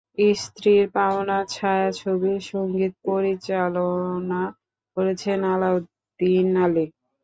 [0.35, 4.41] স্ত্রীর পাওনা ছায়াছবির সঙ্গীত পরিচালনা
[4.97, 6.85] করেছেন আলাউদ্দিন আলী।